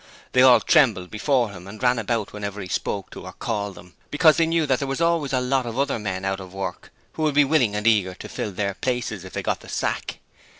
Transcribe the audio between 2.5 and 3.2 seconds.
he spoke